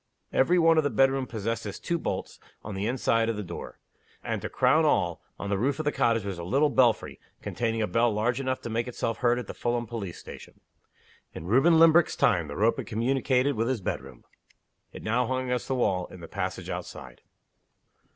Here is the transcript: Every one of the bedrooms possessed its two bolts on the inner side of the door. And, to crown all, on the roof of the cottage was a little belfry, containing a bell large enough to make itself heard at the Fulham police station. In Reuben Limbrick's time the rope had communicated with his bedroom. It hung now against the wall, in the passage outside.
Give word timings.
Every 0.33 0.57
one 0.57 0.79
of 0.79 0.83
the 0.83 0.89
bedrooms 0.89 1.27
possessed 1.29 1.63
its 1.67 1.77
two 1.77 1.99
bolts 1.99 2.39
on 2.63 2.73
the 2.73 2.87
inner 2.87 2.97
side 2.97 3.29
of 3.29 3.35
the 3.37 3.43
door. 3.43 3.77
And, 4.23 4.41
to 4.41 4.49
crown 4.49 4.83
all, 4.83 5.21
on 5.37 5.51
the 5.51 5.59
roof 5.59 5.77
of 5.77 5.85
the 5.85 5.91
cottage 5.91 6.25
was 6.25 6.39
a 6.39 6.43
little 6.43 6.71
belfry, 6.71 7.19
containing 7.43 7.83
a 7.83 7.87
bell 7.87 8.11
large 8.11 8.39
enough 8.39 8.61
to 8.61 8.69
make 8.71 8.87
itself 8.87 9.19
heard 9.19 9.37
at 9.37 9.45
the 9.45 9.53
Fulham 9.53 9.85
police 9.85 10.17
station. 10.17 10.59
In 11.35 11.45
Reuben 11.45 11.77
Limbrick's 11.77 12.15
time 12.15 12.47
the 12.47 12.55
rope 12.55 12.77
had 12.77 12.87
communicated 12.87 13.53
with 13.55 13.67
his 13.67 13.79
bedroom. 13.79 14.23
It 14.91 15.05
hung 15.05 15.27
now 15.27 15.37
against 15.37 15.67
the 15.67 15.75
wall, 15.75 16.07
in 16.07 16.19
the 16.19 16.27
passage 16.27 16.67
outside. 16.67 17.21